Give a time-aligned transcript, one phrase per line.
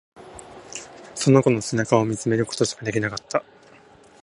[1.13, 3.43] その子の背中を見つめることしかできなかった。